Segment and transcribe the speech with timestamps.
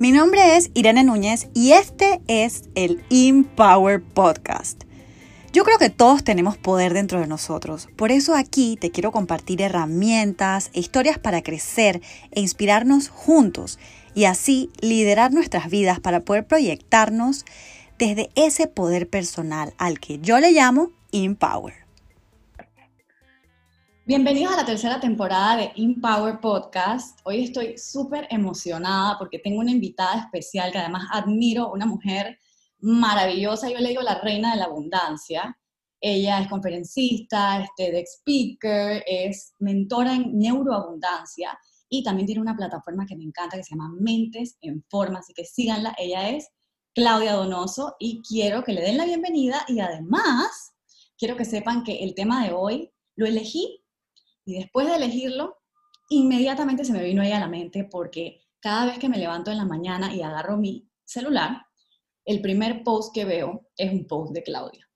[0.00, 4.84] Mi nombre es Irene Núñez y este es el Empower Podcast.
[5.52, 9.60] Yo creo que todos tenemos poder dentro de nosotros, por eso aquí te quiero compartir
[9.60, 12.00] herramientas e historias para crecer
[12.30, 13.80] e inspirarnos juntos
[14.14, 17.44] y así liderar nuestras vidas para poder proyectarnos
[17.98, 21.87] desde ese poder personal al que yo le llamo Empower.
[24.08, 27.20] Bienvenidos a la tercera temporada de Empower Podcast.
[27.24, 32.38] Hoy estoy súper emocionada porque tengo una invitada especial que además admiro, una mujer
[32.80, 33.68] maravillosa.
[33.68, 35.58] Yo le digo la reina de la abundancia.
[36.00, 41.58] Ella es conferencista, de speaker, es mentora en neuroabundancia
[41.90, 45.34] y también tiene una plataforma que me encanta que se llama Mentes en Forma, así
[45.34, 45.94] que síganla.
[45.98, 46.48] Ella es
[46.94, 50.72] Claudia Donoso y quiero que le den la bienvenida y además
[51.18, 53.84] quiero que sepan que el tema de hoy lo elegí
[54.48, 55.58] y después de elegirlo,
[56.08, 59.58] inmediatamente se me vino ahí a la mente porque cada vez que me levanto en
[59.58, 61.66] la mañana y agarro mi celular,
[62.24, 64.88] el primer post que veo es un post de Claudia.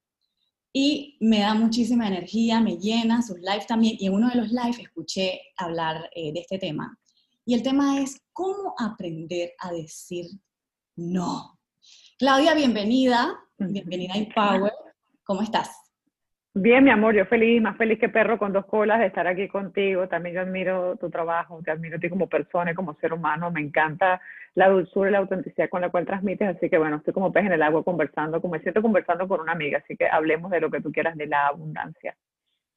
[0.72, 3.96] Y me da muchísima energía, me llena, sus lives también.
[3.98, 6.98] Y en uno de los lives escuché hablar eh, de este tema.
[7.44, 10.30] Y el tema es cómo aprender a decir
[10.96, 11.58] no.
[12.18, 13.38] Claudia, bienvenida.
[13.58, 14.72] Bienvenida a Empower.
[15.24, 15.81] ¿Cómo estás?
[16.54, 19.48] Bien, mi amor, yo feliz, más feliz que perro con dos colas de estar aquí
[19.48, 20.06] contigo.
[20.06, 23.50] También yo admiro tu trabajo, te admiro a ti como persona y como ser humano.
[23.50, 24.20] Me encanta
[24.54, 26.56] la dulzura y la autenticidad con la cual transmites.
[26.56, 29.40] Así que bueno, estoy como pez en el agua conversando, como me siento conversando con
[29.40, 29.78] una amiga.
[29.78, 32.14] Así que hablemos de lo que tú quieras de la abundancia.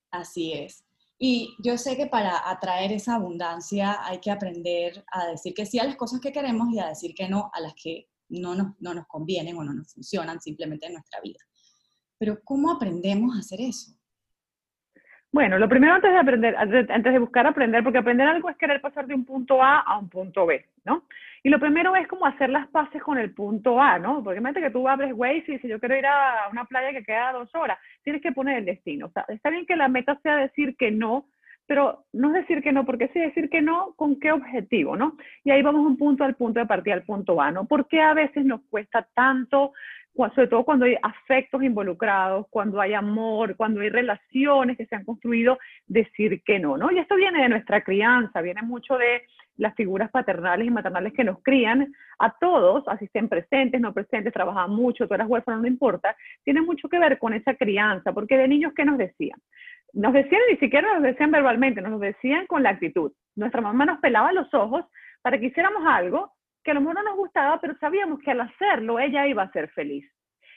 [0.09, 0.85] Así es.
[1.19, 5.79] Y yo sé que para atraer esa abundancia hay que aprender a decir que sí
[5.79, 8.79] a las cosas que queremos y a decir que no a las que no nos,
[8.79, 11.39] no nos convienen o no nos funcionan simplemente en nuestra vida.
[12.17, 13.91] Pero ¿cómo aprendemos a hacer eso?
[15.35, 18.79] Bueno, lo primero antes de aprender, antes de buscar aprender, porque aprender algo es querer
[18.79, 21.03] pasar de un punto A a un punto B, ¿no?
[21.43, 24.23] Y lo primero es como hacer las paces con el punto A, ¿no?
[24.23, 27.03] Porque imagínate que tú abres Waze y si yo quiero ir a una playa que
[27.03, 29.07] queda dos horas, tienes que poner el destino.
[29.07, 31.25] O sea, está bien que la meta sea decir que no,
[31.67, 35.17] pero no es decir que no, porque sí decir que no, ¿con qué objetivo, no?
[35.43, 37.65] Y ahí vamos un punto al punto de partida, al punto A, ¿no?
[37.65, 39.73] ¿Por qué a veces nos cuesta tanto
[40.33, 45.03] sobre todo cuando hay afectos involucrados, cuando hay amor, cuando hay relaciones que se han
[45.03, 46.89] construido, decir que no, ¿no?
[46.91, 49.23] Y esto viene de nuestra crianza, viene mucho de
[49.57, 54.33] las figuras paternales y maternales que nos crían a todos, así estén presentes, no presentes,
[54.33, 58.37] trabajan mucho, tú eras huérfano, no importa, tiene mucho que ver con esa crianza, porque
[58.37, 59.39] de niños, ¿qué nos decían?
[59.95, 63.13] Nos decían, ni siquiera nos decían verbalmente, nos decían con la actitud.
[63.35, 64.85] Nuestra mamá nos pelaba los ojos
[65.21, 66.33] para que hiciéramos algo
[66.63, 69.51] que a lo mejor no nos gustaba, pero sabíamos que al hacerlo ella iba a
[69.51, 70.05] ser feliz.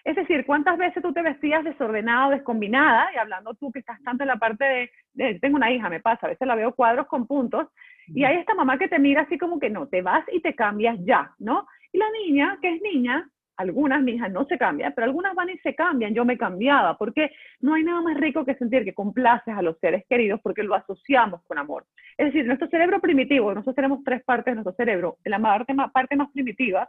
[0.05, 3.11] Es decir, ¿cuántas veces tú te vestías desordenada, descombinada?
[3.15, 6.27] Y hablando tú que estás tanto en la parte de, tengo una hija, me pasa,
[6.27, 7.69] a veces la veo cuadros con puntos,
[8.09, 10.55] y hay esta mamá que te mira así como que no, te vas y te
[10.55, 11.67] cambias ya, ¿no?
[11.93, 13.29] Y la niña, que es niña,
[13.59, 16.97] algunas, mi hija no se cambia, pero algunas van y se cambian, yo me cambiaba,
[16.97, 20.63] porque no hay nada más rico que sentir que complaces a los seres queridos porque
[20.63, 21.85] lo asociamos con amor.
[22.17, 25.91] Es decir, nuestro cerebro primitivo, nosotros tenemos tres partes de nuestro cerebro, la parte más,
[25.91, 26.89] parte más primitiva,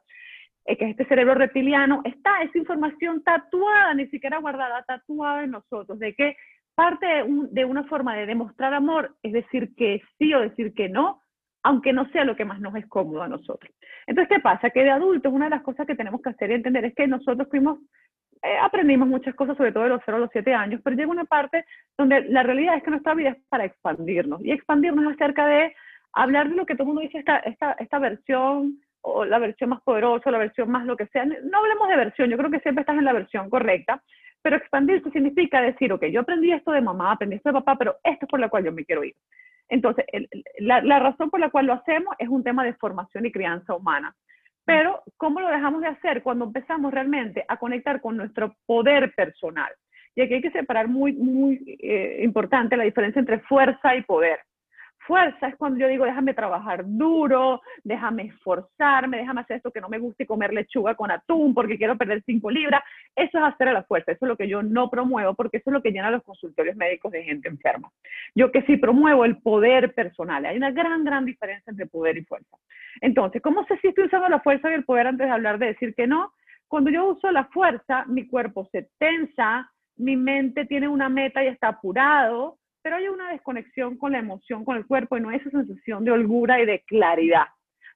[0.64, 5.98] es que este cerebro reptiliano, está esa información tatuada, ni siquiera guardada, tatuada en nosotros,
[5.98, 6.38] de que
[6.76, 11.22] parte de una forma de demostrar amor es decir que sí o decir que no,
[11.64, 13.74] aunque no sea lo que más nos es cómodo a nosotros.
[14.08, 14.70] Entonces, ¿qué pasa?
[14.70, 17.08] Que de adultos una de las cosas que tenemos que hacer y entender es que
[17.08, 17.80] nosotros fuimos,
[18.42, 21.12] eh, aprendimos muchas cosas, sobre todo de los 0 a los 7 años, pero llega
[21.12, 21.66] una parte
[21.98, 24.44] donde la realidad es que nuestra vida es para expandirnos.
[24.44, 25.76] Y expandirnos acerca de
[26.14, 29.70] hablar de lo que todo el mundo dice, esta, esta, esta versión o la versión
[29.70, 31.26] más poderosa, la versión más lo que sea.
[31.26, 34.02] No hablemos de versión, yo creo que siempre estás en la versión correcta,
[34.42, 37.98] pero expandirse significa decir, ok, yo aprendí esto de mamá, aprendí esto de papá, pero
[38.04, 39.16] esto es por la cual yo me quiero ir.
[39.70, 40.06] Entonces,
[40.58, 44.16] la, razón por la cual lo hacemos es un tema de formación y crianza humana.
[44.66, 49.72] Pero, ¿cómo lo dejamos de hacer cuando empezamos realmente a conectar con nuestro poder personal?
[50.16, 54.40] Y aquí hay que separar muy, muy eh, importante la diferencia entre fuerza y poder
[55.10, 59.90] fuerza es cuando yo digo, déjame trabajar duro, déjame esforzarme, déjame hacer esto que no
[59.90, 62.84] me guste comer lechuga con atún porque quiero perder 5 libras.
[63.16, 65.72] Eso es hacer a la fuerza, eso es lo que yo no promuevo porque eso
[65.72, 67.90] es lo que llena los consultorios médicos de gente enferma.
[68.36, 70.46] Yo que sí promuevo el poder personal.
[70.46, 72.58] Hay una gran, gran diferencia entre poder y fuerza.
[73.02, 75.66] Entonces, ¿cómo sé si estoy usando la fuerza y el poder antes de hablar de
[75.74, 76.34] decir que no?
[76.68, 81.48] Cuando yo uso la fuerza, mi cuerpo se tensa, mi mente tiene una meta y
[81.48, 85.38] está apurado, pero hay una desconexión con la emoción, con el cuerpo y no hay
[85.38, 87.46] esa sensación de holgura y de claridad.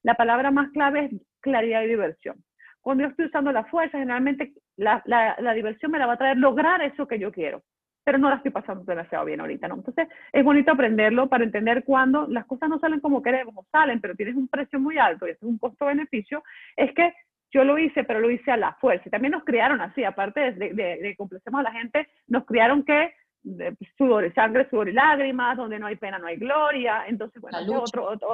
[0.01, 2.43] La palabra más clave es claridad y diversión.
[2.81, 6.37] Cuando yo estoy usando la fuerza, generalmente la, la, diversión me la va a traer
[6.37, 7.63] lograr eso que yo quiero.
[8.03, 9.75] pero no la estoy pasando demasiado bien ahorita, ¿no?
[9.75, 14.01] Entonces, es bonito aprenderlo para entender cuando las cosas no salen como queremos o salen,
[14.01, 16.43] pero tienes un precio muy alto y es un costo-beneficio,
[16.75, 17.13] es que
[17.51, 19.03] yo lo hice, pero lo hice a la fuerza.
[19.05, 21.17] Y también nos criaron así, aparte de, de, de
[21.53, 23.13] a la gente, nos criaron que
[23.43, 27.05] de sudor, sangre, sudor y lágrimas, donde no hay pena, no hay gloria.
[27.07, 28.29] Entonces, bueno, ese otro, otro,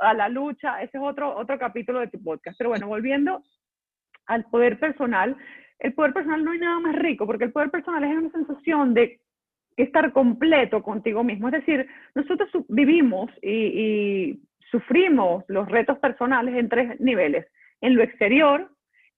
[0.00, 2.56] a la lucha, ese es otro, otro capítulo de tu podcast.
[2.56, 3.42] Pero bueno, volviendo
[4.26, 5.36] al poder personal,
[5.78, 8.94] el poder personal no hay nada más rico, porque el poder personal es una sensación
[8.94, 9.20] de
[9.76, 11.48] estar completo contigo mismo.
[11.48, 17.46] Es decir, nosotros vivimos y, y sufrimos los retos personales en tres niveles,
[17.80, 18.70] en lo exterior,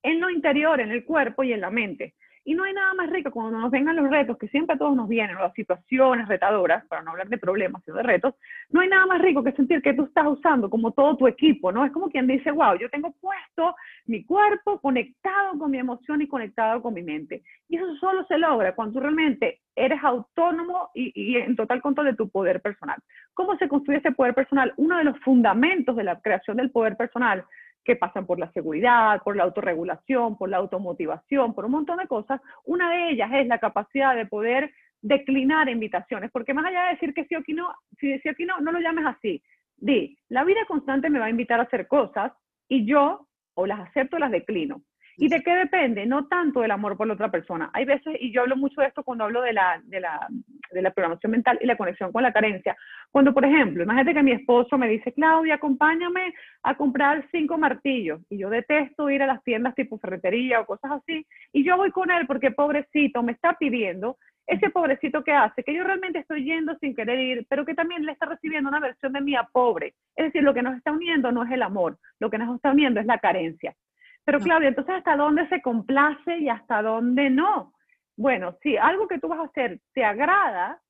[0.02, 2.14] en lo interior, en el cuerpo y en la mente.
[2.44, 4.96] Y no hay nada más rico cuando nos vengan los retos, que siempre a todos
[4.96, 8.34] nos vienen, las situaciones retadoras, para no hablar de problemas, sino de retos,
[8.70, 11.70] no hay nada más rico que sentir que tú estás usando como todo tu equipo,
[11.70, 11.84] ¿no?
[11.84, 13.74] Es como quien dice, wow, yo tengo puesto
[14.06, 17.42] mi cuerpo conectado con mi emoción y conectado con mi mente.
[17.68, 22.06] Y eso solo se logra cuando tú realmente eres autónomo y, y en total control
[22.06, 22.96] de tu poder personal.
[23.34, 24.72] ¿Cómo se construye ese poder personal?
[24.76, 27.44] Uno de los fundamentos de la creación del poder personal
[27.84, 32.06] que pasan por la seguridad, por la autorregulación, por la automotivación, por un montón de
[32.06, 32.40] cosas.
[32.64, 34.72] Una de ellas es la capacidad de poder
[35.02, 38.44] declinar invitaciones, porque más allá de decir que sí o que no, si decía que
[38.44, 39.42] no, no lo llames así.
[39.76, 42.32] Di, la vida constante me va a invitar a hacer cosas
[42.68, 44.82] y yo o las acepto o las declino.
[45.20, 46.06] ¿Y de qué depende?
[46.06, 47.68] No tanto del amor por la otra persona.
[47.74, 50.26] Hay veces, y yo hablo mucho de esto cuando hablo de la, de la,
[50.70, 52.74] de la programación mental y la conexión con la carencia.
[53.10, 56.32] Cuando, por ejemplo, imagínate que mi esposo me dice, Claudia, acompáñame
[56.62, 58.22] a comprar cinco martillos.
[58.30, 61.26] Y yo detesto ir a las tiendas tipo ferretería o cosas así.
[61.52, 65.74] Y yo voy con él porque pobrecito me está pidiendo ese pobrecito que hace, que
[65.74, 69.12] yo realmente estoy yendo sin querer ir, pero que también le está recibiendo una versión
[69.12, 69.92] de mí a pobre.
[70.16, 72.72] Es decir, lo que nos está uniendo no es el amor, lo que nos está
[72.72, 73.76] uniendo es la carencia.
[74.24, 77.72] Pero Claudia, entonces, ¿hasta dónde se complace y hasta dónde no?
[78.16, 80.80] Bueno, si algo que tú vas a hacer te agrada,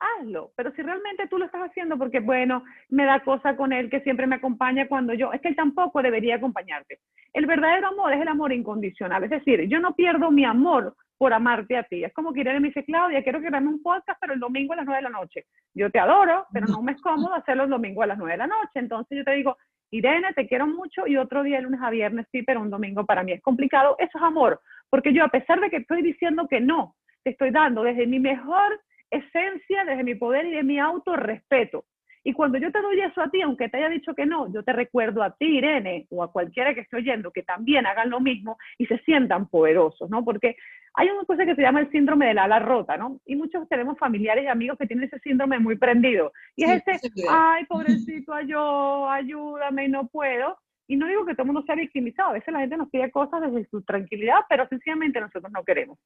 [0.00, 0.52] hazlo.
[0.56, 4.00] Pero si realmente tú lo estás haciendo porque, bueno, me da cosa con él que
[4.00, 7.00] siempre me acompaña cuando yo, es que él tampoco debería acompañarte.
[7.32, 9.22] El verdadero amor es el amor incondicional.
[9.24, 12.02] Es decir, yo no pierdo mi amor por amarte a ti.
[12.02, 14.72] Es como que Irene me dice, Claudia, quiero que hagamos un podcast, pero el domingo
[14.72, 15.44] a las nueve de la noche.
[15.74, 18.38] Yo te adoro, pero no me es cómodo hacerlo el domingo a las nueve de
[18.38, 18.76] la noche.
[18.76, 19.56] Entonces yo te digo,
[19.90, 23.22] Irene, te quiero mucho y otro día, lunes a viernes, sí, pero un domingo para
[23.22, 23.96] mí es complicado.
[23.98, 27.50] Eso es amor, porque yo a pesar de que estoy diciendo que no, te estoy
[27.50, 31.84] dando desde mi mejor esencia, desde mi poder y de mi autorrespeto.
[32.22, 34.62] Y cuando yo te doy eso a ti, aunque te haya dicho que no, yo
[34.62, 38.20] te recuerdo a ti, Irene, o a cualquiera que esté oyendo, que también hagan lo
[38.20, 40.24] mismo y se sientan poderosos, ¿no?
[40.24, 40.56] Porque
[40.94, 43.20] hay una cosa que se llama el síndrome del ala rota, ¿no?
[43.24, 46.32] Y muchos tenemos familiares y amigos que tienen ese síndrome muy prendido.
[46.56, 50.58] Y es ese, ay, pobrecito, yo, ayúdame, no puedo.
[50.88, 53.12] Y no digo que todo el mundo sea victimizado, a veces la gente nos pide
[53.12, 55.98] cosas desde su tranquilidad, pero sencillamente nosotros no queremos.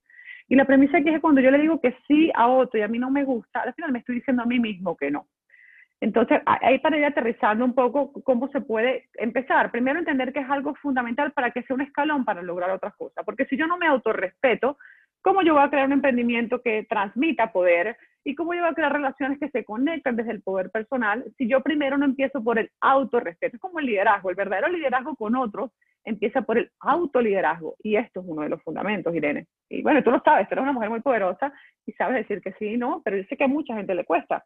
[0.47, 2.83] Y la premisa aquí es que cuando yo le digo que sí a otro y
[2.83, 5.27] a mí no me gusta, al final me estoy diciendo a mí mismo que no.
[6.05, 9.71] Entonces, ahí para ir aterrizando un poco cómo se puede empezar.
[9.71, 13.25] Primero, entender que es algo fundamental para que sea un escalón para lograr otras cosas.
[13.25, 14.77] Porque si yo no me autorrespeto,
[15.23, 17.97] ¿cómo yo voy a crear un emprendimiento que transmita poder?
[18.23, 21.49] ¿Y cómo yo voy a crear relaciones que se conecten desde el poder personal si
[21.49, 23.57] yo primero no empiezo por el autorrespeto?
[23.57, 24.29] Es como el liderazgo.
[24.29, 25.71] El verdadero liderazgo con otros
[26.05, 27.77] empieza por el autoliderazgo.
[27.83, 29.47] Y esto es uno de los fundamentos, Irene.
[29.71, 31.51] Y bueno, tú lo sabes, tú eres una mujer muy poderosa
[31.87, 33.01] y sabes decir que sí, ¿no?
[33.03, 34.45] Pero yo sé que a mucha gente le cuesta.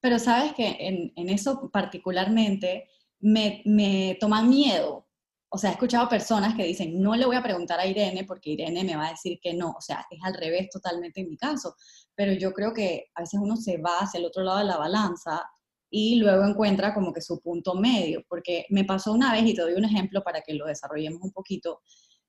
[0.00, 2.88] Pero sabes que en, eso particularmente
[3.20, 5.06] me, me toma miedo.
[5.48, 8.50] O sea, he escuchado personas que dicen, no le voy a preguntar a Irene porque
[8.50, 9.70] Irene me va a decir que no.
[9.70, 11.76] O sea, es al revés totalmente en mi caso.
[12.14, 14.76] Pero yo creo que a veces uno se va hacia el otro lado de la
[14.76, 15.42] balanza
[15.88, 18.24] y luego encuentra como que su punto medio.
[18.28, 21.32] Porque me pasó una vez, y te doy un ejemplo para que lo desarrollemos un
[21.32, 21.80] poquito,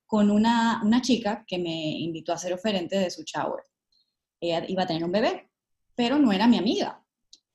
[0.05, 3.63] con una, una chica que me invitó a ser oferente de su shower.
[4.39, 5.49] Ella iba a tener un bebé,
[5.95, 7.03] pero no era mi amiga.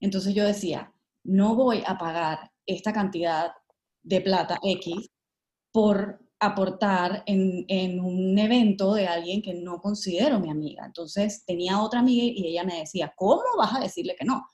[0.03, 0.93] Entonces yo decía,
[1.25, 3.53] no voy a pagar esta cantidad
[4.03, 5.09] de plata X
[5.71, 10.85] por aportar en, un evento de alguien que no considero mi amiga.
[10.85, 14.45] Entonces tenía otra amiga y ella me decía, ¿cómo vas a decirle que no?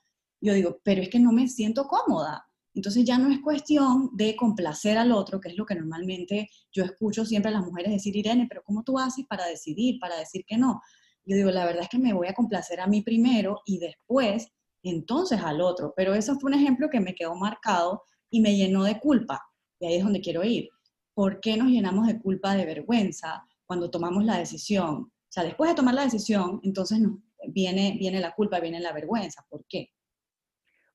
[0.40, 2.44] Yo digo, pero es que no me siento cómoda.
[2.74, 6.84] Entonces ya no es cuestión de complacer al otro, que es lo que normalmente yo
[6.84, 10.44] escucho siempre a las mujeres decir, Irene, pero ¿cómo tú haces para decidir, para decir
[10.46, 10.82] que no?
[11.24, 14.52] Yo digo, la verdad es que me voy a complacer a mí primero y después
[14.82, 15.92] entonces al otro.
[15.96, 19.40] Pero eso fue un ejemplo que me quedó marcado y me llenó de culpa.
[19.80, 20.68] Y ahí es donde quiero ir.
[21.14, 24.94] ¿Por qué nos llenamos de culpa, de vergüenza cuando tomamos la decisión?
[24.94, 27.18] O sea, después de tomar la decisión, entonces nos
[27.48, 29.44] viene, viene la culpa, viene la vergüenza.
[29.48, 29.90] ¿Por qué?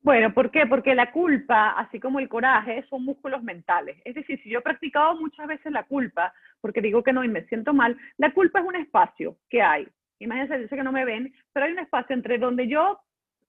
[0.01, 0.65] Bueno, ¿por qué?
[0.67, 3.97] Porque la culpa, así como el coraje, son músculos mentales.
[4.03, 7.29] Es decir, si yo he practicado muchas veces la culpa, porque digo que no y
[7.29, 9.87] me siento mal, la culpa es un espacio que hay
[10.23, 12.99] imagínense, yo sé que no me ven, pero hay un espacio entre donde yo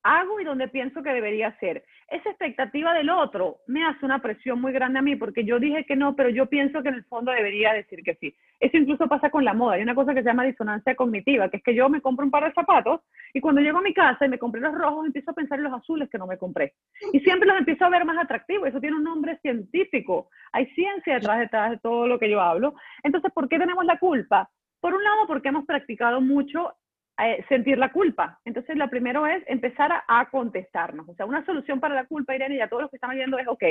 [0.05, 1.83] hago y donde pienso que debería ser.
[2.09, 5.85] Esa expectativa del otro me hace una presión muy grande a mí porque yo dije
[5.87, 8.37] que no, pero yo pienso que en el fondo debería decir que sí.
[8.61, 9.75] Eso incluso pasa con la moda.
[9.75, 12.31] Hay una cosa que se llama disonancia cognitiva, que es que yo me compro un
[12.31, 13.01] par de zapatos
[13.33, 15.65] y cuando llego a mi casa y me compré los rojos, empiezo a pensar en
[15.65, 16.75] los azules que no me compré.
[17.13, 18.69] Y siempre los empiezo a ver más atractivos.
[18.69, 20.29] Eso tiene un nombre científico.
[20.53, 22.75] Hay ciencia detrás, detrás de todo lo que yo hablo.
[23.03, 24.51] Entonces, ¿por qué tenemos la culpa?
[24.81, 26.75] Por un lado, porque hemos practicado mucho
[27.19, 28.41] eh, sentir la culpa.
[28.45, 31.09] Entonces, lo primero es empezar a, contestarnos.
[31.09, 33.39] O sea, una solución para la culpa, Irene, y a todos los que están oyendo
[33.39, 33.63] es, ok,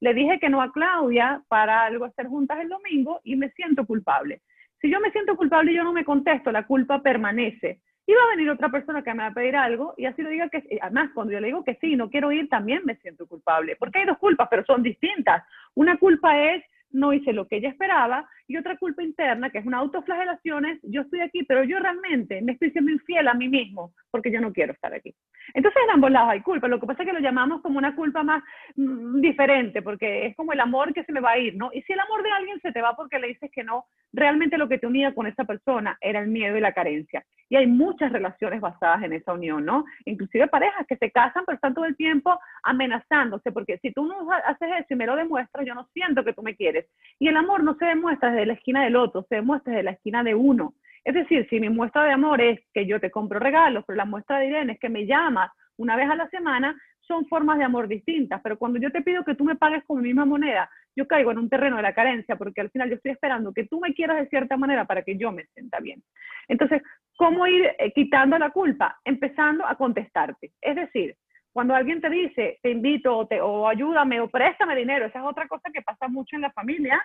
[0.00, 3.84] le dije que no a Claudia para algo hacer juntas el domingo y me siento
[3.84, 4.40] culpable.
[4.80, 7.80] Si yo me siento culpable y yo no me contesto, la culpa permanece.
[8.06, 10.30] Y va a venir otra persona que me va a pedir algo y así lo
[10.30, 13.26] diga que además cuando yo le digo que sí, no quiero ir, también me siento
[13.26, 13.76] culpable.
[13.76, 15.44] Porque hay dos culpas, pero son distintas.
[15.74, 19.66] Una culpa es no hice lo que ella esperaba, y otra culpa interna, que es
[19.66, 23.48] una autoflagelación, es yo estoy aquí, pero yo realmente me estoy siendo infiel a mí
[23.48, 25.14] mismo, porque yo no quiero estar aquí.
[25.54, 27.94] Entonces en ambos lados hay culpa, lo que pasa es que lo llamamos como una
[27.94, 28.42] culpa más
[28.76, 31.70] mm, diferente, porque es como el amor que se me va a ir, ¿no?
[31.72, 34.58] Y si el amor de alguien se te va porque le dices que no, realmente
[34.58, 37.24] lo que te unía con esa persona era el miedo y la carencia.
[37.48, 39.84] Y hay muchas relaciones basadas en esa unión, ¿no?
[40.04, 44.30] Inclusive parejas que se casan, pero están todo el tiempo amenazándose, porque si tú no
[44.32, 46.86] haces eso y me lo demuestras, yo no siento que tú me quieres.
[47.18, 49.90] Y el amor no se demuestra desde la esquina del otro, se demuestra desde la
[49.92, 50.74] esquina de uno.
[51.04, 54.04] Es decir, si mi muestra de amor es que yo te compro regalos, pero la
[54.04, 57.64] muestra de Irene es que me llamas una vez a la semana, son formas de
[57.64, 58.40] amor distintas.
[58.42, 61.30] Pero cuando yo te pido que tú me pagues con mi misma moneda, yo caigo
[61.30, 63.94] en un terreno de la carencia, porque al final yo estoy esperando que tú me
[63.94, 66.02] quieras de cierta manera para que yo me sienta bien.
[66.48, 66.82] Entonces,
[67.16, 68.98] ¿cómo ir eh, quitando la culpa?
[69.04, 70.52] Empezando a contestarte.
[70.60, 71.14] Es decir,
[71.56, 75.24] cuando alguien te dice, te invito o, te, o ayúdame o préstame dinero, esa es
[75.24, 77.02] otra cosa que pasa mucho en la familia.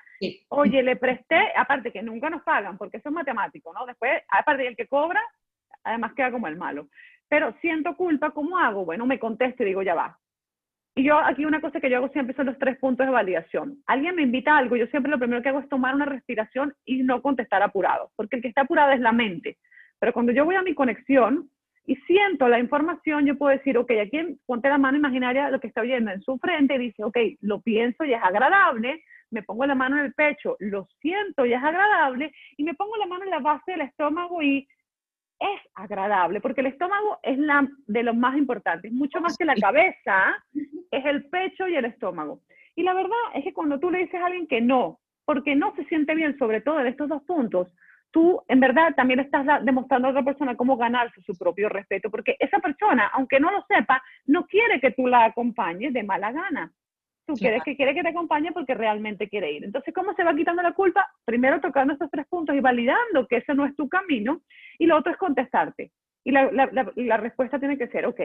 [0.50, 3.86] Oye, le presté, aparte que nunca nos pagan, porque eso es matemático, ¿no?
[3.86, 5.22] Después, aparte el que cobra,
[5.86, 6.90] además queda como el malo.
[7.30, 8.84] Pero siento culpa, ¿cómo hago?
[8.84, 10.20] Bueno, me contesto y digo, ya va.
[10.96, 13.78] Y yo aquí una cosa que yo hago siempre son los tres puntos de validación.
[13.88, 16.74] Alguien me invita a algo, yo siempre lo primero que hago es tomar una respiración
[16.84, 19.60] y no contestar apurado, porque el que está apurado es la mente.
[19.98, 21.50] Pero cuando yo voy a mi conexión,
[21.86, 25.68] y siento la información, yo puedo decir, ok, aquí ponte la mano imaginaria lo que
[25.68, 29.66] está oyendo en su frente y dice, ok, lo pienso y es agradable, me pongo
[29.66, 33.24] la mano en el pecho, lo siento y es agradable, y me pongo la mano
[33.24, 34.68] en la base del estómago y
[35.40, 39.56] es agradable, porque el estómago es la de los más importantes, mucho más que la
[39.56, 40.44] cabeza,
[40.92, 42.42] es el pecho y el estómago.
[42.76, 45.76] Y la verdad es que cuando tú le dices a alguien que no, porque no
[45.76, 47.74] se siente bien, sobre todo en estos dos puntos,
[48.12, 52.36] tú en verdad también estás demostrando a otra persona cómo ganarse su propio respeto, porque
[52.40, 56.72] esa persona, aunque no lo sepa, no quiere que tú la acompañes de mala gana.
[57.26, 59.64] Tú quieres que quiere que te acompañe porque realmente quiere ir.
[59.64, 61.08] Entonces, ¿cómo se va quitando la culpa?
[61.24, 64.42] Primero tocando estos tres puntos y validando que ese no es tu camino.
[64.80, 65.92] Y lo otro es contestarte.
[66.24, 68.20] Y la, la, la respuesta tiene que ser, ok,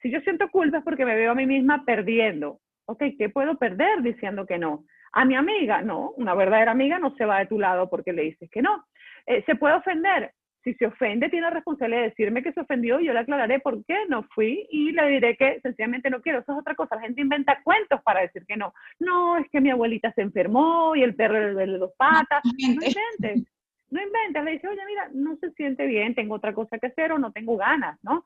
[0.00, 2.60] si yo siento culpa es porque me veo a mí misma perdiendo.
[2.86, 4.84] Ok, ¿qué puedo perder diciendo que no?
[5.12, 8.22] A mi amiga, no, una verdadera amiga no se va de tu lado porque le
[8.22, 8.84] dices que no.
[9.26, 10.32] Eh, ¿Se puede ofender?
[10.62, 13.60] Si se ofende, tiene la responsabilidad de decirme que se ofendió y yo le aclararé
[13.60, 16.40] por qué no fui y le diré que sencillamente no quiero.
[16.40, 16.96] Eso es otra cosa.
[16.96, 18.74] La gente inventa cuentos para decir que no.
[18.98, 22.42] No, es que mi abuelita se enfermó y el perro de dos patas.
[22.44, 23.48] No, inventes.
[23.90, 24.42] No inventes.
[24.42, 27.30] Le dice, oye, mira, no se siente bien, tengo otra cosa que hacer o no
[27.30, 28.24] tengo ganas, ¿no?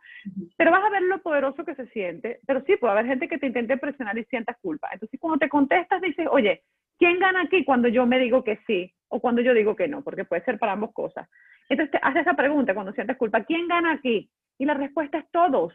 [0.56, 2.40] Pero vas a ver lo poderoso que se siente.
[2.46, 4.88] Pero sí, puede haber gente que te intente presionar y sientas culpa.
[4.92, 6.62] Entonces, cuando te contestas, dices, oye,
[7.00, 8.94] ¿quién gana aquí cuando yo me digo que sí?
[9.10, 11.28] o cuando yo digo que no, porque puede ser para ambas cosas.
[11.68, 14.30] Entonces, te haces esa pregunta cuando sientes culpa, ¿quién gana aquí?
[14.58, 15.74] Y la respuesta es todos.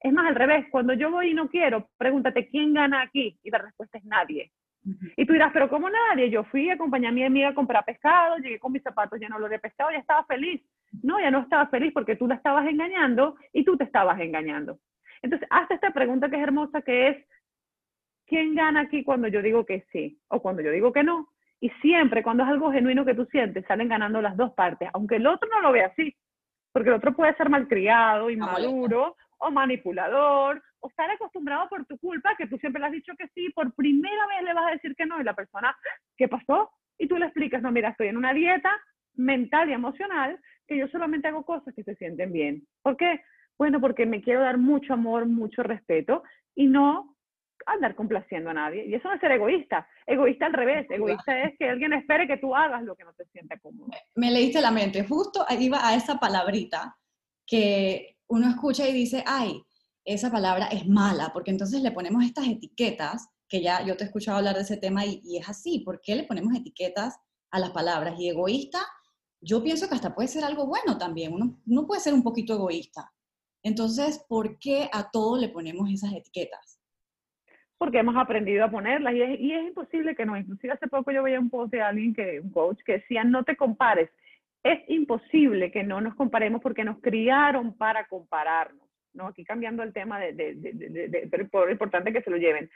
[0.00, 3.38] Es más, al revés, cuando yo voy y no quiero, pregúntate, ¿quién gana aquí?
[3.42, 4.52] Y la respuesta es nadie.
[5.16, 6.30] Y tú dirás, pero ¿cómo nadie?
[6.30, 9.58] Yo fui, acompañé a mi amiga a comprar pescado, llegué con mis zapatos llenos de
[9.58, 10.62] pescado, ya estaba feliz.
[11.02, 14.78] No, ya no estaba feliz porque tú la estabas engañando y tú te estabas engañando.
[15.22, 17.16] Entonces, haz esta pregunta que es hermosa, que es,
[18.26, 21.28] ¿quién gana aquí cuando yo digo que sí o cuando yo digo que no?
[21.60, 25.16] Y siempre cuando es algo genuino que tú sientes, salen ganando las dos partes, aunque
[25.16, 26.14] el otro no lo vea así,
[26.72, 32.36] porque el otro puede ser malcriado, inmaduro o manipulador, o estar acostumbrado por tu culpa,
[32.36, 34.94] que tú siempre le has dicho que sí, por primera vez le vas a decir
[34.94, 35.76] que no, y la persona,
[36.16, 36.70] ¿qué pasó?
[36.98, 38.70] Y tú le explicas, no, mira, estoy en una dieta
[39.14, 42.62] mental y emocional, que yo solamente hago cosas que se sienten bien.
[42.82, 43.22] ¿Por qué?
[43.58, 46.22] Bueno, porque me quiero dar mucho amor, mucho respeto,
[46.54, 47.15] y no
[47.66, 48.86] andar complaciendo a nadie.
[48.86, 49.88] Y eso no es ser egoísta.
[50.06, 50.86] Egoísta al revés.
[50.90, 53.88] Egoísta es que alguien espere que tú hagas lo que no te siente cómodo.
[54.14, 55.04] Me, leíste la mente.
[55.04, 56.96] Justo iba a esa palabrita
[57.46, 59.62] que uno escucha y dice, ay,
[60.04, 64.06] esa palabra es mala, porque entonces le ponemos estas etiquetas, que ya yo te he
[64.06, 65.80] escuchado hablar de ese tema y, y es así.
[65.80, 67.18] ¿Por qué le ponemos etiquetas
[67.50, 68.18] a las palabras?
[68.18, 68.80] Y egoísta
[69.40, 71.32] yo pienso que hasta puede ser algo bueno también.
[71.32, 73.12] Uno, uno puede ser un poquito egoísta.
[73.62, 76.75] Entonces, ¿por qué a todo le ponemos esas etiquetas?
[77.78, 80.36] Porque hemos aprendido a ponerlas y es, imposible que no.
[80.36, 83.44] Inclusive hace poco yo veía un post de alguien, que, un coach, que decía, no
[83.44, 84.10] te compares.
[84.62, 88.86] Es imposible que no nos comparemos porque nos criaron para compararnos.
[89.12, 89.26] ¿no?
[89.28, 92.70] Aquí cambiando el tema de, de, de, es importante que se lo lleven.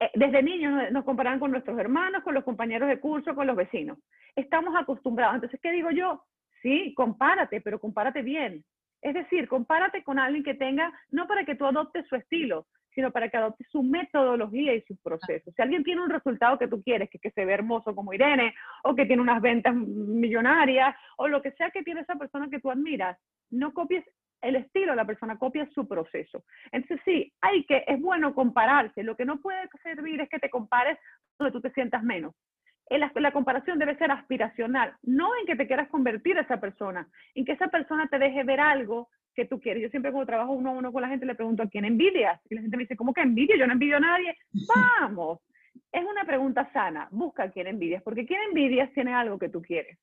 [0.00, 3.56] Eh, desde niños nos comparan con nuestros hermanos, con los compañeros de curso, con los
[3.56, 3.98] vecinos.
[4.36, 5.36] Estamos acostumbrados.
[5.36, 6.24] Entonces, ¿qué digo yo?
[6.62, 8.64] Sí, compárate, pero compárate bien.
[9.00, 12.66] Es decir, compárate con alguien que tenga, no para que tú adoptes su estilo,
[12.98, 15.54] sino para que adoptes su metodología y sus procesos.
[15.54, 18.56] Si alguien tiene un resultado que tú quieres, que, que se ve hermoso como Irene,
[18.82, 22.58] o que tiene unas ventas millonarias, o lo que sea que tiene esa persona que
[22.58, 23.16] tú admiras,
[23.50, 24.04] no copies
[24.42, 26.42] el estilo, la persona copia su proceso.
[26.72, 29.04] Entonces sí, hay que, es bueno compararse.
[29.04, 30.98] Lo que no puede servir es que te compares
[31.38, 32.34] donde tú te sientas menos.
[32.90, 37.06] La, la, comparación debe ser aspiracional, no en que te quieras convertir a esa persona,
[37.36, 39.84] en que esa persona te deje ver algo que tú quieres.
[39.84, 42.40] Yo siempre cuando trabajo uno a uno con la gente le pregunto a quién envidias
[42.50, 43.56] y la gente me dice, ¿cómo que envidia?
[43.56, 44.36] Yo no envidio a nadie.
[44.66, 45.38] Vamos,
[45.92, 49.62] es una pregunta sana, busca a quién envidias, porque quien envidias tiene algo que tú
[49.62, 49.96] quieres.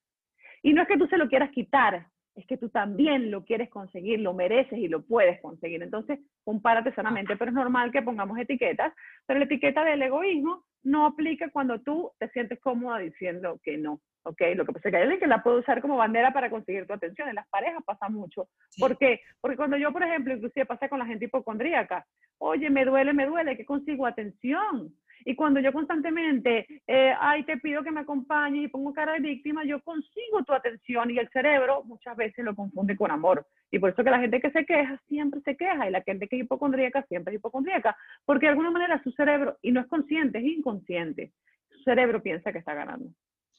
[0.63, 3.69] Y no es que tú se lo quieras quitar, es que tú también lo quieres
[3.69, 5.83] conseguir, lo mereces y lo puedes conseguir.
[5.83, 8.93] Entonces, compárate sanamente, pero es normal que pongamos etiquetas,
[9.25, 13.99] pero la etiqueta del egoísmo no aplica cuando tú te sientes cómoda diciendo que no.
[14.25, 14.41] ¿Ok?
[14.55, 16.85] Lo que pasa es que hay alguien que la puede usar como bandera para conseguir
[16.85, 17.29] tu atención.
[17.29, 18.47] En las parejas pasa mucho.
[18.77, 19.21] ¿Por qué?
[19.39, 22.05] Porque cuando yo, por ejemplo, inclusive pasa con la gente hipocondríaca,
[22.39, 24.93] oye, me duele, me duele, que consigo atención.
[25.23, 29.19] Y cuando yo constantemente, eh, ay, te pido que me acompañes y pongo cara de
[29.19, 33.45] víctima, yo consigo tu atención y el cerebro muchas veces lo confunde con amor.
[33.71, 36.27] Y por eso que la gente que se queja siempre se queja y la gente
[36.27, 39.87] que es hipocondríaca siempre es hipocondríaca, porque de alguna manera su cerebro, y no es
[39.87, 41.31] consciente, es inconsciente,
[41.69, 43.09] su cerebro piensa que está ganando.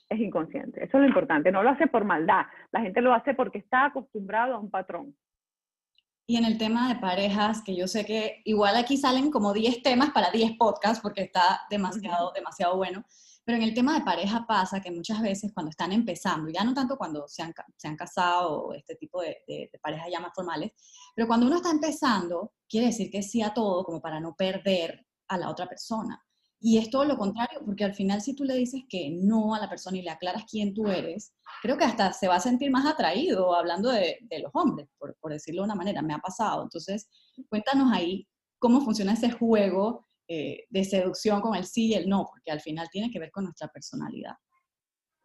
[0.09, 0.85] Es inconsciente.
[0.85, 1.51] Eso es lo importante.
[1.51, 2.47] No lo hace por maldad.
[2.73, 5.17] La gente lo hace porque está acostumbrado a un patrón.
[6.29, 9.83] Y en el tema de parejas, que yo sé que igual aquí salen como 10
[9.83, 13.05] temas para 10 podcasts porque está demasiado, demasiado bueno,
[13.45, 16.75] pero en el tema de pareja pasa que muchas veces cuando están empezando, ya no
[16.75, 20.19] tanto cuando se han, se han casado o este tipo de, de, de, parejas ya
[20.19, 20.73] más formales,
[21.15, 25.07] pero cuando uno está empezando, quiere decir que sí a todo como para no perder
[25.29, 26.21] a la otra persona.
[26.59, 29.61] Y es todo lo contrario, porque al final si tú le dices que no a
[29.61, 32.71] la persona y le aclaras quién tú eres, creo que hasta se va a sentir
[32.71, 36.63] más atraído hablando de, los hombres, por, por, decirlo de una manera, me ha pasado.
[36.63, 37.09] Entonces,
[37.49, 38.27] cuéntanos ahí
[38.59, 42.61] cómo funciona ese juego eh, de seducción con el sí y el no, porque al
[42.61, 44.35] final tiene que ver con nuestra personalidad.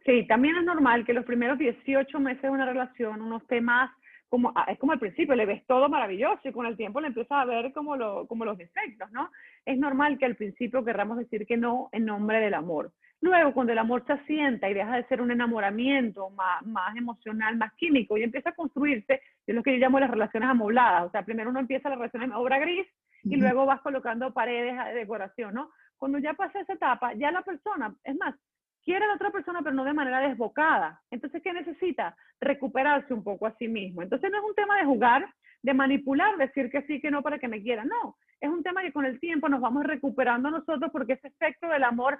[0.05, 3.89] Sí, también es normal que los primeros 18 meses de una relación uno esté más
[4.31, 7.07] como, ah, es como al principio, le ves todo maravilloso y con el tiempo le
[7.07, 9.29] empiezas a ver como, lo, como los defectos, ¿no?
[9.65, 12.93] Es normal que al principio querramos decir que no en nombre del amor.
[13.19, 17.57] Luego, cuando el amor se asienta y deja de ser un enamoramiento más, más emocional,
[17.57, 21.07] más químico, y empieza a construirse, es lo que yo llamo las relaciones amobladas.
[21.07, 22.87] O sea, primero uno empieza la relación en obra gris
[23.23, 25.71] y luego vas colocando paredes de decoración, ¿no?
[25.97, 28.35] Cuando ya pasa esa etapa, ya la persona, es más,
[28.83, 31.01] quiere a la otra persona, pero no de manera desbocada.
[31.11, 32.15] Entonces, ¿qué necesita?
[32.39, 34.01] Recuperarse un poco a sí mismo.
[34.01, 35.27] Entonces, no es un tema de jugar,
[35.63, 37.85] de manipular, decir que sí, que no para que me quiera.
[37.85, 41.67] No, es un tema que con el tiempo nos vamos recuperando nosotros porque ese efecto
[41.67, 42.17] del amor,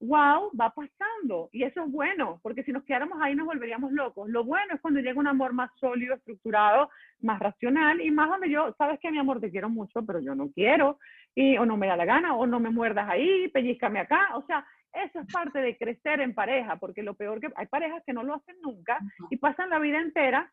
[0.00, 1.48] wow, va pasando.
[1.52, 4.28] Y eso es bueno, porque si nos quedáramos ahí nos volveríamos locos.
[4.28, 8.50] Lo bueno es cuando llega un amor más sólido, estructurado, más racional y más donde
[8.50, 10.98] yo, sabes que mi amor te quiero mucho, pero yo no quiero,
[11.34, 14.30] y o no me da la gana, o no me muerdas ahí, pellizcame acá.
[14.34, 18.02] O sea, eso es parte de crecer en pareja, porque lo peor que hay parejas
[18.06, 18.98] que no lo hacen nunca
[19.30, 20.52] y pasan la vida entera,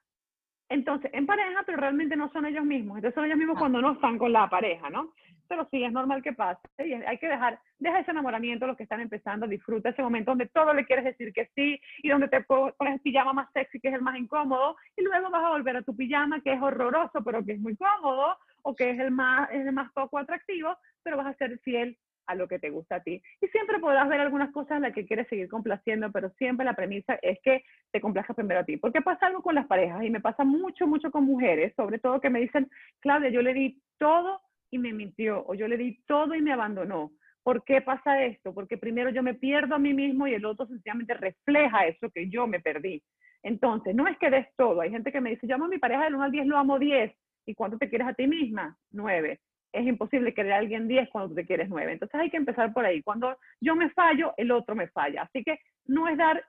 [0.72, 2.96] entonces, en pareja, pero realmente no son ellos mismos.
[2.96, 5.12] Entonces son ellos mismos cuando no están con la pareja, ¿no?
[5.50, 6.62] Pero sí, es normal que pase.
[6.78, 10.48] Y hay que dejar, deja ese enamoramiento, los que están empezando, disfruta ese momento donde
[10.48, 13.90] todo le quieres decir que sí y donde te pones el pijama más sexy, que
[13.90, 17.22] es el más incómodo, y luego vas a volver a tu pijama, que es horroroso,
[17.22, 20.78] pero que es muy cómodo, o que es el más, es el más poco atractivo,
[21.04, 23.22] pero vas a ser fiel a lo que te gusta a ti.
[23.42, 26.76] Y siempre podrás ver algunas cosas en las que quieres seguir complaciendo, pero siempre la
[26.76, 28.78] premisa es que te complazcas primero a ti.
[28.78, 32.22] Porque pasa algo con las parejas y me pasa mucho, mucho con mujeres, sobre todo
[32.22, 36.02] que me dicen, Claudia, yo le di todo y me mintió, o yo le di
[36.06, 37.12] todo y me abandonó.
[37.44, 38.54] ¿Por qué pasa esto?
[38.54, 42.30] Porque primero yo me pierdo a mí mismo y el otro sencillamente refleja eso que
[42.30, 43.04] yo me perdí.
[43.44, 44.82] Entonces, no es que des todo.
[44.82, 46.58] Hay gente que me dice, yo amo a mi pareja del 1 al 10, lo
[46.58, 47.12] amo 10.
[47.48, 48.78] ¿Y cuánto te quieres a ti misma?
[48.92, 49.40] 9
[49.72, 51.94] es imposible querer a alguien 10 cuando tú te quieres 9.
[51.94, 53.02] Entonces hay que empezar por ahí.
[53.02, 55.24] Cuando yo me fallo, el otro me falla.
[55.24, 56.44] Así que no es dar,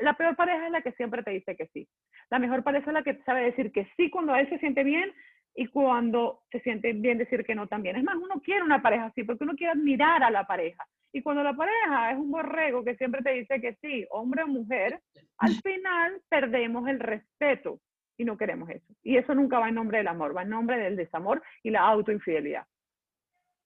[0.00, 1.88] la peor pareja es la que siempre te dice que sí.
[2.30, 5.12] La mejor pareja es la que sabe decir que sí cuando él se siente bien
[5.54, 7.96] y cuando se siente bien decir que no también.
[7.96, 10.84] Es más, uno quiere una pareja así porque uno quiere admirar a la pareja.
[11.12, 14.46] Y cuando la pareja es un borrego que siempre te dice que sí, hombre o
[14.46, 15.00] mujer,
[15.38, 17.80] al final perdemos el respeto
[18.18, 18.92] y no queremos eso.
[19.02, 21.88] Y eso nunca va en nombre del amor, va en nombre del desamor y la
[21.88, 22.66] autoinfidelidad.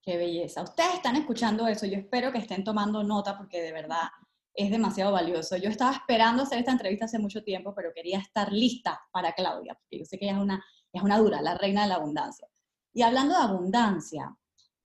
[0.02, 0.62] Qué belleza.
[0.62, 4.08] Ustedes están escuchando eso, yo espero que estén tomando nota porque de verdad
[4.54, 5.56] es demasiado valioso.
[5.56, 9.74] Yo estaba esperando hacer esta entrevista hace mucho tiempo, pero quería estar lista para Claudia,
[9.74, 12.46] porque yo sé que ella es una, es una dura, la reina de la abundancia.
[12.92, 14.36] Y hablando de abundancia,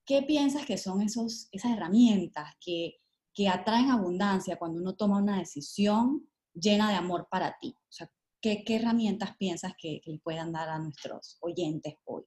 [0.06, 2.96] ¿qué piensas que son esos, esas herramientas que,
[3.34, 7.74] que atraen abundancia cuando uno toma una decisión llena de amor para ti?
[7.76, 12.24] O sea, ¿qué, qué herramientas piensas que, que le puedan dar a nuestros oyentes hoy?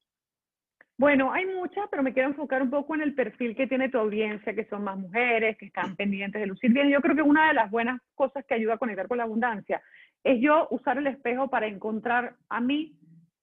[1.01, 3.97] Bueno, hay muchas, pero me quiero enfocar un poco en el perfil que tiene tu
[3.97, 6.89] audiencia, que son más mujeres, que están pendientes de lucir bien.
[6.89, 9.81] Yo creo que una de las buenas cosas que ayuda a conectar con la abundancia
[10.23, 12.99] es yo usar el espejo para encontrar a mí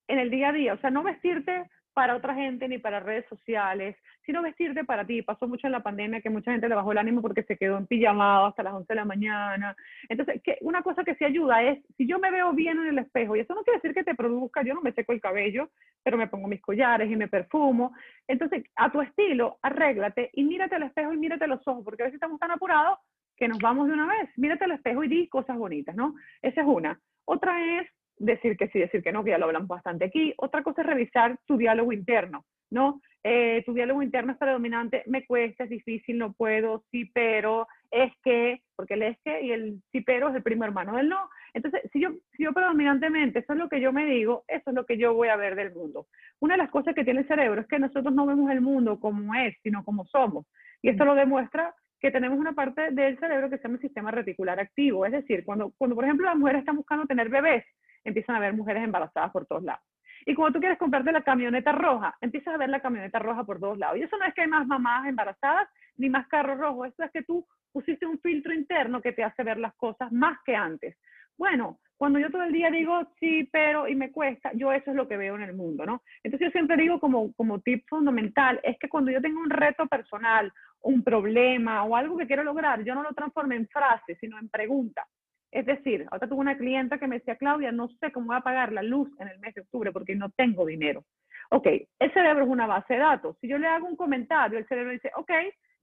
[0.07, 0.75] en el día a día.
[0.75, 5.21] O sea, no vestirte para otra gente ni para redes sociales, sino vestirte para ti.
[5.23, 7.77] Pasó mucho en la pandemia que mucha gente le bajó el ánimo porque se quedó
[7.77, 9.75] en pijamado hasta las 11 de la mañana.
[10.09, 12.99] Entonces, que una cosa que sí ayuda es, si yo me veo bien en el
[13.01, 15.71] espejo, y eso no quiere decir que te produzca, yo no me seco el cabello,
[16.05, 17.93] pero me pongo mis collares y me perfumo.
[18.29, 22.07] Entonces, a tu estilo, arréglate y mírate al espejo y mírate los ojos, porque a
[22.07, 23.01] veces estamos tan apurados
[23.37, 24.31] que nos vamos de una vez.
[24.37, 26.15] Mírate al espejo y di cosas bonitas, ¿no?
[26.43, 27.01] Esa es una.
[27.25, 30.35] Otra es decir que sí, decir que no, que ya lo hablamos bastante aquí.
[30.37, 33.01] Otra cosa es revisar tu diálogo interno, ¿no?
[33.25, 38.13] Eh, tu diálogo interno es predominante, me cuesta, es difícil, no puedo, sí, pero, es
[38.23, 41.29] que, porque el es que y el sí, pero es el primo hermano del no.
[41.55, 44.75] Entonces, si yo, si yo predominantemente, eso es lo que yo me digo, eso es
[44.75, 46.07] lo que yo voy a ver del mundo.
[46.41, 49.01] Una de las cosas que tiene el cerebro es que nosotros no vemos el mundo
[49.01, 50.47] como es, sino como somos.
[50.83, 54.11] Y esto lo demuestra que tenemos una parte del cerebro que se llama el sistema
[54.11, 55.05] reticular activo.
[55.05, 57.65] Es decir, cuando, cuando por ejemplo, las mujeres están buscando tener bebés,
[58.09, 59.83] empiezan a ver mujeres embarazadas por todos lados.
[60.27, 63.61] Y cuando tú quieres comprarte la camioneta roja, empiezas a ver la camioneta roja por
[63.61, 63.99] todos lados.
[63.99, 67.11] Y eso no es que hay más mamás embarazadas ni más carros rojos, eso es
[67.13, 70.97] que tú pusiste un filtro interno que te hace ver las cosas más que antes.
[71.37, 74.97] Bueno, cuando yo todo el día digo sí, pero y me cuesta, yo eso es
[74.97, 76.03] lo que veo en el mundo, ¿no?
[76.23, 79.87] Entonces yo siempre digo como, como tip fundamental, es que cuando yo tengo un reto
[79.87, 84.39] personal, un problema o algo que quiero lograr, yo no lo transforme en frase, sino
[84.39, 85.07] en pregunta.
[85.51, 88.41] Es decir, ahora tuve una clienta que me decía, Claudia, no sé cómo voy a
[88.41, 91.05] pagar la luz en el mes de octubre porque no tengo dinero.
[91.51, 91.67] Ok,
[91.99, 93.37] el cerebro es una base de datos.
[93.41, 95.31] Si yo le hago un comentario, el cerebro dice, ok,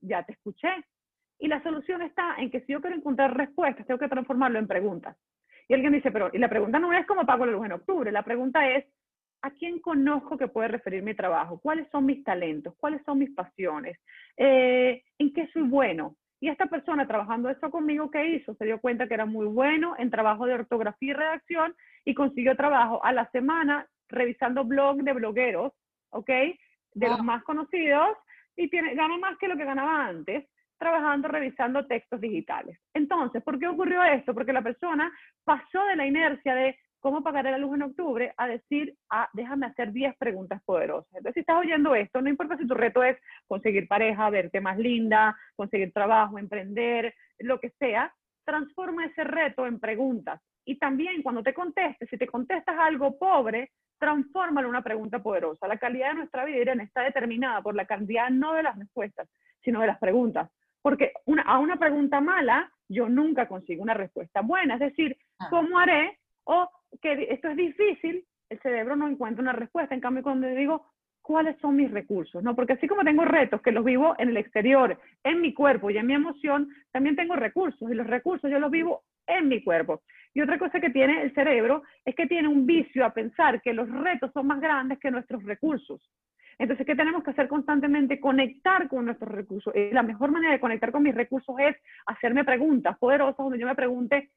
[0.00, 0.68] ya te escuché.
[1.38, 4.68] Y la solución está en que si yo quiero encontrar respuestas, tengo que transformarlo en
[4.68, 5.16] preguntas.
[5.68, 8.12] Y alguien dice, pero, y la pregunta no es cómo pago la luz en octubre,
[8.12, 8.86] la pregunta es,
[9.42, 11.60] ¿a quién conozco que puede referir mi trabajo?
[11.60, 12.74] ¿Cuáles son mis talentos?
[12.78, 13.98] ¿Cuáles son mis pasiones?
[14.36, 16.16] Eh, ¿En qué soy bueno?
[16.40, 18.54] Y esta persona trabajando esto conmigo, ¿qué hizo?
[18.54, 22.56] Se dio cuenta que era muy bueno en trabajo de ortografía y redacción y consiguió
[22.56, 25.72] trabajo a la semana revisando blog de blogueros,
[26.10, 26.30] ¿ok?
[26.92, 28.16] De los más conocidos
[28.56, 30.46] y tiene, gana más que lo que ganaba antes
[30.78, 32.78] trabajando revisando textos digitales.
[32.94, 34.34] Entonces, ¿por qué ocurrió esto?
[34.34, 35.10] Porque la persona
[35.44, 39.66] pasó de la inercia de cómo pagaré la luz en octubre a decir, ah, déjame
[39.66, 41.08] hacer 10 preguntas poderosas.
[41.12, 44.78] Entonces, si estás oyendo esto, no importa si tu reto es conseguir pareja, verte más
[44.78, 48.12] linda, conseguir trabajo, emprender, lo que sea,
[48.44, 50.40] transforma ese reto en preguntas.
[50.64, 55.68] Y también cuando te contestes, si te contestas algo pobre, transfórmalo en una pregunta poderosa.
[55.68, 59.28] La calidad de nuestra vida está determinada por la cantidad no de las respuestas,
[59.62, 60.50] sino de las preguntas.
[60.82, 61.12] Porque
[61.44, 64.74] a una pregunta mala, yo nunca consigo una respuesta buena.
[64.74, 65.48] Es decir, ah.
[65.50, 66.18] ¿cómo haré?
[66.46, 66.68] O
[67.02, 69.94] que esto es difícil, el cerebro no encuentra una respuesta.
[69.94, 70.86] En cambio, cuando digo,
[71.20, 72.42] ¿cuáles son mis recursos?
[72.42, 72.54] ¿No?
[72.54, 75.98] Porque así como tengo retos que los vivo en el exterior, en mi cuerpo y
[75.98, 80.02] en mi emoción, también tengo recursos y los recursos yo los vivo en mi cuerpo.
[80.34, 83.72] Y otra cosa que tiene el cerebro es que tiene un vicio a pensar que
[83.72, 86.00] los retos son más grandes que nuestros recursos.
[86.58, 88.20] Entonces, ¿qué tenemos que hacer constantemente?
[88.20, 89.74] Conectar con nuestros recursos.
[89.74, 93.66] Y la mejor manera de conectar con mis recursos es hacerme preguntas poderosas donde yo
[93.66, 94.30] me pregunte,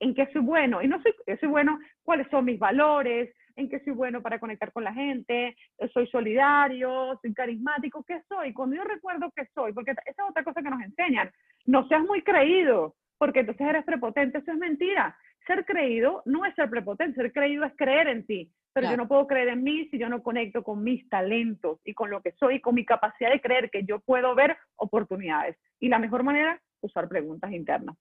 [0.00, 0.82] en qué soy bueno.
[0.82, 4.70] Y no soy, soy bueno, cuáles son mis valores, en qué soy bueno para conectar
[4.72, 5.56] con la gente,
[5.92, 8.52] soy solidario, soy carismático, ¿qué soy?
[8.52, 11.30] Cuando yo recuerdo qué soy, porque esa es otra cosa que nos enseñan,
[11.64, 15.16] no seas muy creído, porque entonces eres prepotente, eso es mentira.
[15.46, 19.08] Ser creído no es ser prepotente, ser creído es creer en ti, pero yo no
[19.08, 22.32] puedo creer en mí si yo no conecto con mis talentos y con lo que
[22.32, 25.56] soy, con mi capacidad de creer que yo puedo ver oportunidades.
[25.80, 27.96] Y la mejor manera, usar preguntas internas.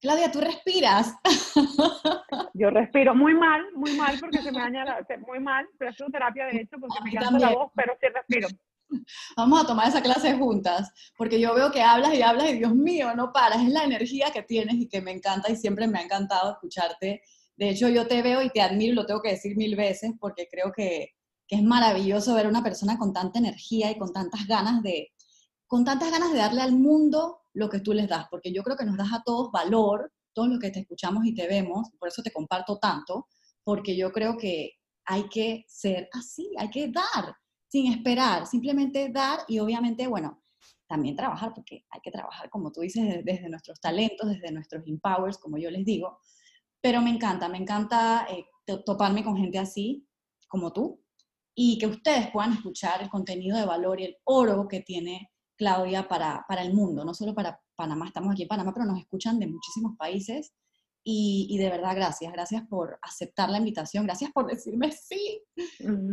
[0.00, 1.14] Claudia, tú respiras.
[2.54, 5.96] Yo respiro muy mal, muy mal, porque se me daña la, muy mal, pero es
[6.10, 8.48] terapia de hecho, porque me cansa la voz, pero sí respiro.
[9.36, 12.74] Vamos a tomar esa clase juntas, porque yo veo que hablas y hablas y Dios
[12.74, 15.98] mío, no paras, es la energía que tienes y que me encanta y siempre me
[15.98, 17.22] ha encantado escucharte.
[17.56, 20.48] De hecho, yo te veo y te admiro, lo tengo que decir mil veces, porque
[20.50, 21.14] creo que,
[21.46, 25.12] que es maravilloso ver a una persona con tanta energía y con tantas ganas de,
[25.66, 28.76] con tantas ganas de darle al mundo lo que tú les das, porque yo creo
[28.76, 32.08] que nos das a todos valor, todos los que te escuchamos y te vemos, por
[32.08, 33.26] eso te comparto tanto,
[33.64, 34.72] porque yo creo que
[35.04, 37.34] hay que ser así, hay que dar,
[37.68, 40.42] sin esperar, simplemente dar y obviamente, bueno,
[40.86, 45.38] también trabajar, porque hay que trabajar, como tú dices, desde, nuestros talentos, desde nuestros empowers,
[45.38, 46.18] como yo les digo.
[46.80, 48.44] Pero me encanta, me encanta eh,
[48.84, 50.06] toparme con gente así,
[50.48, 51.00] como tú,
[51.54, 55.29] y que ustedes puedan escuchar el contenido de valor y el oro que tiene
[55.60, 58.98] Claudia para, para el mundo, no solo para Panamá, estamos aquí en Panamá, pero nos
[58.98, 60.54] escuchan de muchísimos países.
[61.04, 65.42] Y, y, de verdad, gracias, gracias por aceptar la invitación, gracias por decirme sí.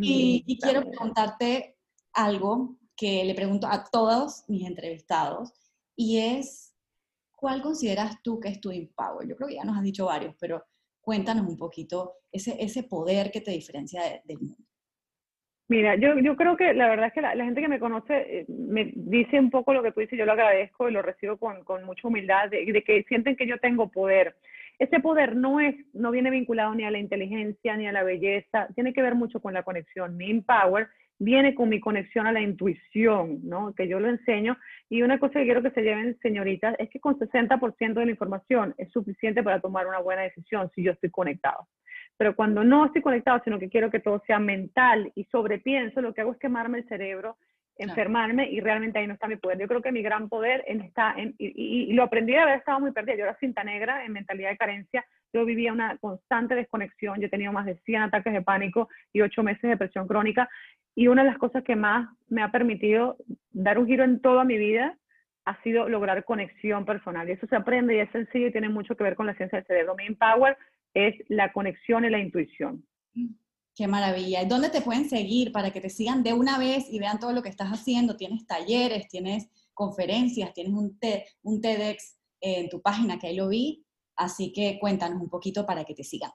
[0.01, 1.77] y, y quiero preguntarte
[2.13, 5.53] algo que le pregunto a todos mis entrevistados,
[5.95, 6.73] y es,
[7.31, 9.27] ¿cuál consideras tú que es tu empower?
[9.27, 10.65] Yo creo que ya nos has dicho varios, pero
[10.99, 14.66] cuéntanos un poquito ese, ese poder que te diferencia del mundo.
[15.69, 18.45] Mira, yo, yo creo que la verdad es que la, gente que me conoce eh,
[18.47, 21.63] me dice un poco lo que tú dices, yo lo agradezco y lo recibo con,
[21.65, 24.35] con mucha humildad, de, de, que sienten que yo tengo poder.
[24.79, 28.69] Ese poder no, es, no viene vinculado ni a la inteligencia ni a la belleza,
[28.75, 30.15] tiene que ver mucho con la conexión.
[30.15, 30.87] Mi empower
[31.19, 33.73] viene con mi conexión a la intuición, ¿no?
[33.75, 34.57] Que yo lo enseño.
[34.89, 38.11] Y una cosa que quiero que se lleven, señoritas, es que con 60% de la
[38.11, 41.67] información es suficiente para tomar una buena decisión si yo estoy conectado.
[42.17, 46.13] Pero cuando no estoy conectado, sino que quiero que todo sea mental y sobrepienso, lo
[46.13, 47.37] que hago es quemarme el cerebro,
[47.77, 49.59] enfermarme y realmente ahí no está mi poder.
[49.59, 52.79] Yo creo que mi gran poder está en, y, y, lo aprendí de haber estado
[52.79, 53.15] muy perdida.
[53.15, 57.29] Yo era cinta negra en mentalidad de carencia, yo vivía una constante desconexión, yo he
[57.29, 60.49] tenido más de 100 ataques de pánico y 8 meses de depresión crónica
[60.95, 63.17] y una de las cosas que más me ha permitido
[63.51, 64.97] dar un giro en toda mi vida
[65.45, 67.29] ha sido lograr conexión personal.
[67.29, 69.59] Y eso se aprende y es sencillo y tiene mucho que ver con la ciencia
[69.59, 69.95] del cerebro.
[69.95, 70.57] Mi Power
[70.93, 72.85] es la conexión y la intuición.
[73.75, 74.41] Qué maravilla.
[74.41, 77.31] ¿Y dónde te pueden seguir para que te sigan de una vez y vean todo
[77.31, 78.17] lo que estás haciendo?
[78.17, 80.99] Tienes talleres, tienes conferencias, tienes un,
[81.43, 83.85] un TEDx en tu página que ahí lo vi.
[84.15, 86.31] Así que cuéntanos un poquito para que te sigan.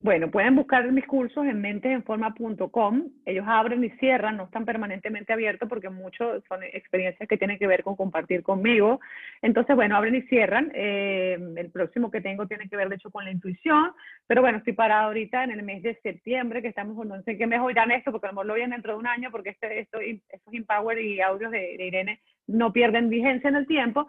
[0.00, 3.08] Bueno, pueden buscar mis cursos en mentesenforma.com.
[3.26, 7.66] Ellos abren y cierran, no están permanentemente abiertos porque muchos son experiencias que tienen que
[7.66, 9.00] ver con compartir conmigo.
[9.42, 10.70] Entonces, bueno, abren y cierran.
[10.72, 13.90] Eh, el próximo que tengo tiene que ver, de hecho, con la intuición.
[14.28, 17.48] Pero bueno, estoy parada ahorita en el mes de septiembre, que estamos, no sé qué
[17.48, 19.80] mes oirán esto, porque a lo mejor lo oyen dentro de un año, porque este,
[19.80, 24.06] esto, estos Empower y audios de Irene no pierden vigencia en el tiempo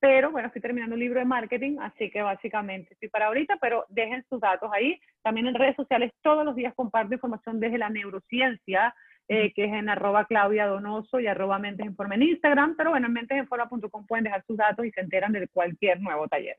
[0.00, 3.84] pero bueno, estoy terminando un libro de marketing, así que básicamente estoy para ahorita, pero
[3.90, 4.98] dejen sus datos ahí.
[5.22, 8.94] También en redes sociales todos los días comparto información desde la neurociencia,
[9.28, 12.90] eh, que es en arroba Claudia Donoso y arroba Mentes en Forma en Instagram, pero
[12.90, 16.56] bueno, en mentesenforma.com pueden dejar sus datos y se enteran de cualquier nuevo taller.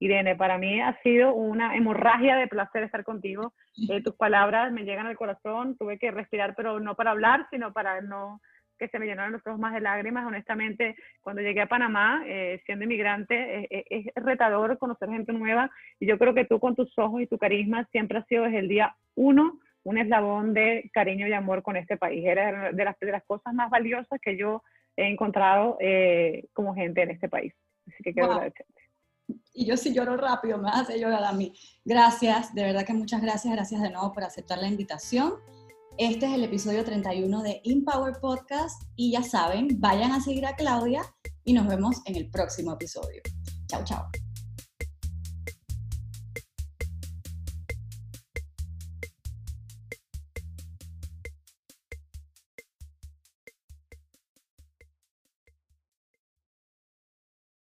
[0.00, 3.52] Irene, para mí ha sido una hemorragia de placer estar contigo.
[3.90, 7.74] Eh, tus palabras me llegan al corazón, tuve que respirar, pero no para hablar, sino
[7.74, 8.40] para no
[8.80, 10.26] que se me llenaron los ojos más de lágrimas.
[10.26, 15.70] Honestamente, cuando llegué a Panamá, eh, siendo inmigrante, eh, eh, es retador conocer gente nueva
[16.00, 18.60] y yo creo que tú con tus ojos y tu carisma siempre has sido desde
[18.60, 22.24] el día uno un eslabón de cariño y amor con este país.
[22.24, 24.62] Era de las, de las cosas más valiosas que yo
[24.96, 25.78] he encontrado
[26.52, 27.54] como gente en este país.
[27.86, 28.36] Así que quiero wow.
[28.36, 28.80] agradecerte.
[29.54, 31.52] Y yo sí lloro rápido, me hace llorar a mí.
[31.84, 35.34] Gracias, de verdad que muchas gracias, gracias de nuevo por aceptar la invitación.
[36.00, 40.56] Este es el episodio 31 de Empower Podcast y ya saben, vayan a seguir a
[40.56, 41.02] Claudia
[41.44, 43.20] y nos vemos en el próximo episodio.
[43.66, 44.08] Chao, chao.